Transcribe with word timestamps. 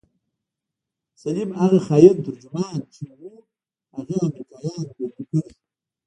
سليم 1.21 1.49
هغه 1.59 1.79
خاين 1.87 2.15
ترجمان 2.25 2.79
چې 2.93 3.03
و 3.19 3.21
هغه 3.95 4.15
امريکايانو 4.27 4.91
بندي 4.97 5.23
کړى. 5.45 5.51